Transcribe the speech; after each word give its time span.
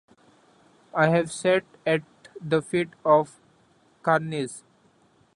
I 0.95 1.09
have 1.09 1.31
sat 1.31 1.63
at 1.85 2.01
the 2.43 2.63
feet 2.63 2.89
of 3.05 3.39
Cairnes. 4.03 4.63